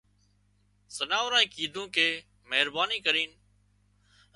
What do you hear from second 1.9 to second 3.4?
ڪي مهرباني ڪرينَ